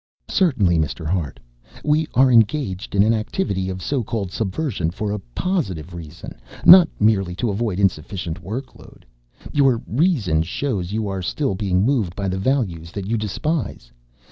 "Certainly. 0.31 0.79
Mr. 0.79 1.05
Hart, 1.07 1.39
we 1.85 2.07
are 2.15 2.31
engaged 2.31 2.95
in 2.95 3.03
an 3.03 3.13
activity 3.13 3.69
of 3.69 3.83
so 3.83 4.03
called 4.03 4.31
subversion 4.31 4.89
for 4.89 5.11
a 5.11 5.19
positive 5.35 5.93
reason, 5.93 6.33
not 6.65 6.89
merely 6.99 7.35
to 7.35 7.51
avoid 7.51 7.79
insufficient 7.79 8.41
work 8.41 8.73
load. 8.73 9.05
Your 9.53 9.79
reason 9.85 10.41
shows 10.41 10.91
you 10.91 11.07
are 11.07 11.21
still 11.21 11.53
being 11.53 11.83
moved 11.85 12.15
by 12.15 12.27
the 12.29 12.39
values 12.39 12.91
that 12.93 13.05
you 13.05 13.15
despise. 13.15 13.91